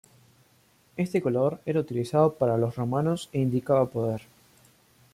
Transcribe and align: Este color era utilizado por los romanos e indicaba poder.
Este 0.97 1.21
color 1.21 1.59
era 1.63 1.79
utilizado 1.79 2.33
por 2.33 2.57
los 2.57 2.75
romanos 2.75 3.29
e 3.33 3.39
indicaba 3.39 3.85
poder. 3.87 4.23